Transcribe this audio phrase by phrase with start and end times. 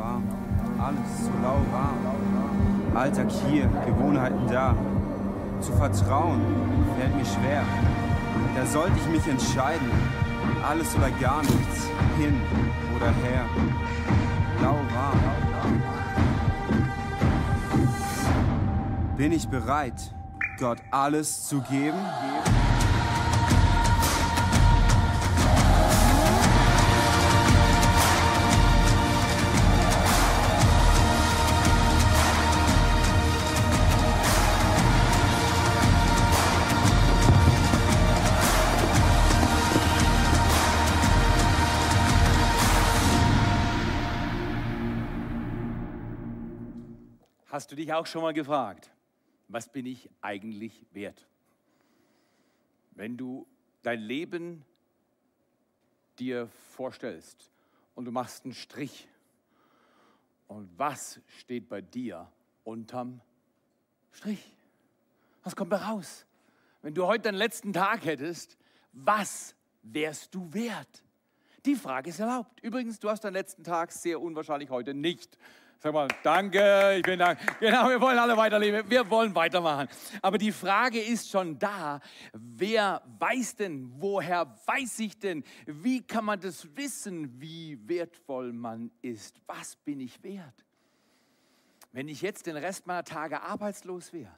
[0.00, 0.24] lauwarm,
[0.78, 1.98] alles so lauwarm.
[2.94, 4.74] Alltag hier, Gewohnheiten da.
[5.60, 6.40] Zu vertrauen
[6.98, 7.62] fällt mir schwer.
[8.56, 9.90] Da sollte ich mich entscheiden.
[10.66, 12.40] Alles oder gar nichts, hin
[12.96, 13.44] oder her.
[14.62, 15.20] Lauwarm.
[19.16, 20.14] Bin ich bereit,
[20.58, 21.98] Gott alles zu geben?
[47.60, 48.90] Hast du dich auch schon mal gefragt,
[49.48, 51.26] was bin ich eigentlich wert?
[52.92, 53.46] Wenn du
[53.82, 54.64] dein Leben
[56.18, 57.50] dir vorstellst
[57.94, 59.06] und du machst einen Strich
[60.48, 62.32] und was steht bei dir
[62.64, 63.20] unterm
[64.12, 64.56] Strich?
[65.42, 66.24] Was kommt da raus?
[66.80, 68.56] Wenn du heute deinen letzten Tag hättest,
[68.94, 71.02] was wärst du wert?
[71.66, 72.58] Die Frage ist erlaubt.
[72.62, 75.36] Übrigens, du hast deinen letzten Tag sehr unwahrscheinlich heute nicht.
[75.82, 77.32] Sag mal, danke, ich bin da.
[77.58, 79.88] Genau, wir wollen alle weiterleben, wir wollen weitermachen.
[80.20, 82.00] Aber die Frage ist schon da,
[82.34, 88.90] wer weiß denn, woher weiß ich denn, wie kann man das wissen, wie wertvoll man
[89.00, 89.40] ist?
[89.46, 90.66] Was bin ich wert?
[91.92, 94.36] Wenn ich jetzt den Rest meiner Tage arbeitslos wäre,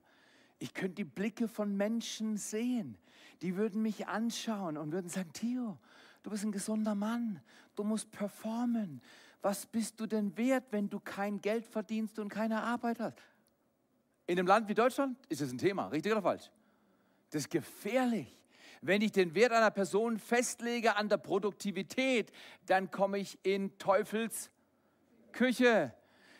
[0.60, 2.96] ich könnte die Blicke von Menschen sehen,
[3.40, 5.76] die würden mich anschauen und würden sagen, Theo,
[6.22, 7.40] du bist ein gesunder Mann,
[7.74, 9.02] du musst performen,
[9.42, 13.18] was bist du denn wert, wenn du kein Geld verdienst und keine Arbeit hast?
[14.26, 16.50] In einem Land wie Deutschland ist das ein Thema, richtig oder falsch?
[17.30, 18.38] Das ist gefährlich.
[18.80, 22.32] Wenn ich den Wert einer Person festlege an der Produktivität,
[22.66, 24.50] dann komme ich in Teufels
[25.32, 25.92] Küche.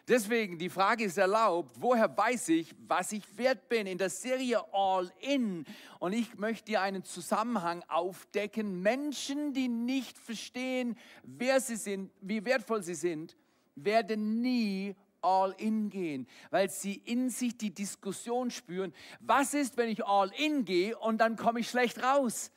[0.08, 3.86] Deswegen, die Frage ist erlaubt, woher weiß ich, was ich wert bin?
[3.86, 5.64] In der Serie All In.
[6.00, 8.82] Und ich möchte dir einen Zusammenhang aufdecken.
[8.82, 13.36] Menschen, die nicht verstehen, wer sie sind, wie wertvoll sie sind,
[13.76, 19.88] werden nie all in gehen, weil sie in sich die Diskussion spüren, was ist, wenn
[19.88, 22.52] ich all in gehe und dann komme ich schlecht raus?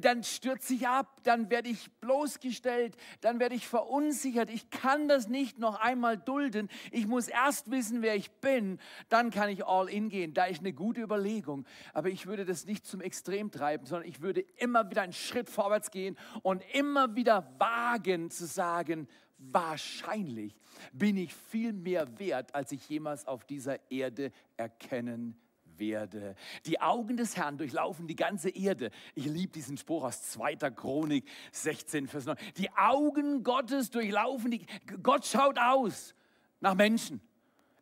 [0.00, 4.50] Dann stürze ich ab, dann werde ich bloßgestellt, dann werde ich verunsichert.
[4.50, 6.68] Ich kann das nicht noch einmal dulden.
[6.90, 10.34] Ich muss erst wissen, wer ich bin, dann kann ich all in gehen.
[10.34, 11.64] Da ist eine gute Überlegung.
[11.94, 15.48] Aber ich würde das nicht zum Extrem treiben, sondern ich würde immer wieder einen Schritt
[15.48, 20.54] vorwärts gehen und immer wieder wagen zu sagen, wahrscheinlich
[20.92, 25.38] bin ich viel mehr wert, als ich jemals auf dieser Erde erkennen
[25.78, 26.34] werde.
[26.66, 28.90] Die Augen des Herrn durchlaufen die ganze Erde.
[29.14, 30.56] Ich liebe diesen Spruch aus 2.
[30.70, 32.36] Chronik 16, Vers 9.
[32.56, 34.66] Die Augen Gottes durchlaufen die,
[35.02, 36.14] Gott schaut aus
[36.60, 37.20] nach Menschen.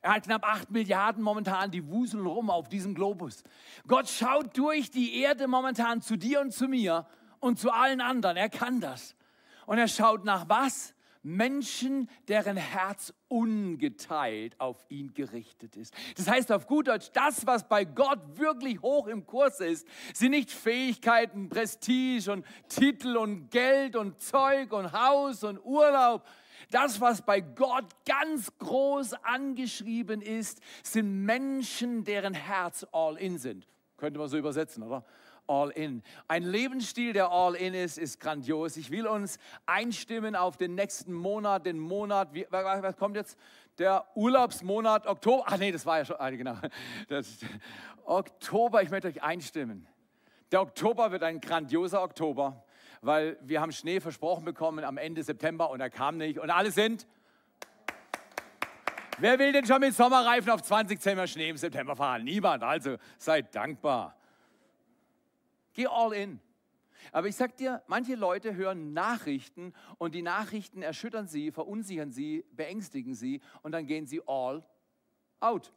[0.02, 3.42] Er hat knapp 8 Milliarden momentan, die wuseln rum auf diesem Globus.
[3.88, 7.06] Gott schaut durch die Erde momentan zu dir und zu mir
[7.40, 8.36] und zu allen anderen.
[8.36, 9.16] Er kann das.
[9.66, 10.94] Und er schaut nach was?
[11.26, 15.92] Menschen, deren Herz ungeteilt auf ihn gerichtet ist.
[16.16, 20.31] Das heißt auf gut Deutsch, das, was bei Gott wirklich hoch im Kurs ist, sind
[20.31, 26.25] nicht Fähigkeiten, Prestige und Titel und Geld und Zeug und Haus und Urlaub.
[26.70, 33.66] Das, was bei Gott ganz groß angeschrieben ist, sind Menschen, deren Herz all in sind.
[33.97, 35.04] Könnte man so übersetzen, oder?
[35.46, 36.02] All in.
[36.28, 38.76] Ein Lebensstil, der all in ist, ist grandios.
[38.76, 43.38] Ich will uns einstimmen auf den nächsten Monat, den Monat, wie, was kommt jetzt?
[43.78, 45.44] Der Urlaubsmonat Oktober.
[45.46, 46.56] Ach nee, das war ja schon, ah, genau.
[47.08, 47.38] Das,
[48.04, 49.86] Oktober, ich möchte euch einstimmen.
[50.52, 52.64] Der Oktober wird ein grandioser Oktober,
[53.00, 56.70] weil wir haben Schnee versprochen bekommen am Ende September und er kam nicht und alle
[56.70, 57.06] sind
[59.18, 62.24] Wer will denn schon mit Sommerreifen auf 20 Zimmer Schnee im September fahren?
[62.24, 62.62] Niemand.
[62.62, 64.14] Also seid dankbar.
[65.76, 66.41] Geh all in.
[67.12, 72.47] Aber ich sag dir, manche Leute hören Nachrichten und die Nachrichten erschüttern sie, verunsichern sie,
[72.53, 74.65] beängstigen sie und dann gehen sie all
[75.39, 75.74] out.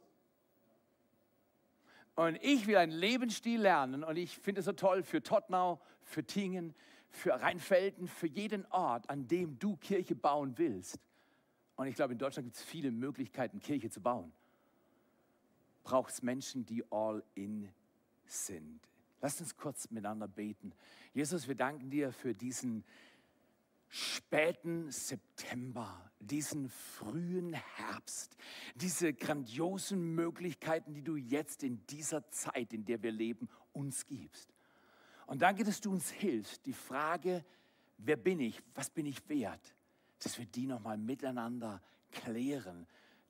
[2.14, 6.24] Und ich will einen Lebensstil lernen und ich finde es so toll für Tottenau, für
[6.24, 6.74] Tingen,
[7.10, 10.98] für Rheinfelden, für jeden Ort, an dem du Kirche bauen willst.
[11.76, 14.32] Und ich glaube, in Deutschland gibt es viele Möglichkeiten, Kirche zu bauen.
[15.84, 17.68] Braucht es Menschen, die all in
[18.24, 18.80] sind.
[19.20, 20.72] Lasst uns kurz miteinander beten.
[21.12, 22.84] Jesus, wir danken dir für diesen
[23.88, 28.36] späten September, diesen frühen Herbst,
[28.76, 34.54] diese grandiosen Möglichkeiten, die du jetzt in dieser Zeit, in der wir leben, uns gibst.
[35.26, 37.44] Und danke, dass du uns hilfst, die Frage,
[37.98, 39.74] wer bin ich, was bin ich wert,
[40.22, 41.82] dass wir die nochmal miteinander
[42.12, 42.86] klären.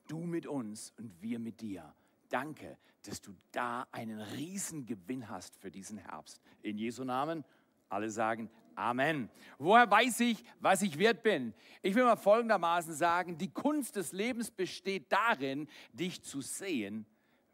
[0.08, 1.94] Du mit uns und wir mit dir.
[2.30, 6.40] Danke, dass du da einen Riesengewinn hast für diesen Herbst.
[6.62, 7.44] In Jesu Namen,
[7.88, 8.50] alle sagen
[8.80, 9.28] Amen.
[9.58, 11.52] Woher weiß ich, was ich wert bin?
[11.82, 17.04] Ich will mal folgendermaßen sagen, die Kunst des Lebens besteht darin, dich zu sehen,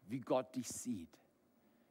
[0.05, 1.09] wie Gott dich sieht.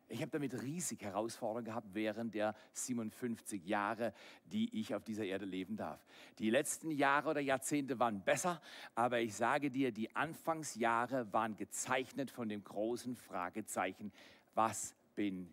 [0.09, 4.13] Ich habe damit riesig Herausforderungen gehabt während der 57 Jahre,
[4.45, 6.01] die ich auf dieser Erde leben darf.
[6.39, 8.61] Die letzten Jahre oder Jahrzehnte waren besser,
[8.95, 14.13] aber ich sage dir, die Anfangsjahre waren gezeichnet von dem großen Fragezeichen,
[14.55, 15.45] was bin